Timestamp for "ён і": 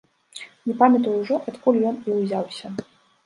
1.91-2.17